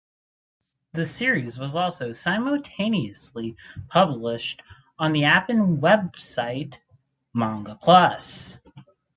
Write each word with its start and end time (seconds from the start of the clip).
The 0.93 1.05
series 1.05 1.59
was 1.59 1.75
also 1.75 2.11
simultaneously 2.11 3.55
published 3.87 4.63
on 4.97 5.11
the 5.11 5.25
app 5.25 5.47
and 5.47 5.79
website 5.79 6.79
"Manga 7.35 7.75
Plus". 7.79 8.57